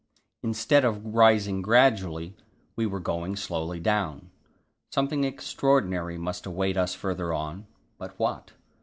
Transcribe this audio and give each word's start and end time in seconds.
Instead 0.41 0.83
of 0.83 1.05
rising 1.13 1.61
gradually, 1.61 2.35
we 2.75 2.87
were 2.87 2.99
going 2.99 3.35
slowly 3.35 3.79
down. 3.79 4.31
Something 4.89 5.23
extraordinary 5.25 6.17
must 6.17 6.47
await 6.47 6.75
us 6.75 6.95
farther 6.95 7.31
on, 7.33 7.67
but, 7.99 8.17
what? 8.17 8.53